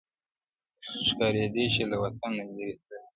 [1.07, 2.99] ښکارېدی چي له وطنه لیري تللی!!